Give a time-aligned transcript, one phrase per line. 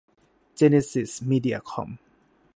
[0.55, 1.89] เจเนซิส มีเดียคอม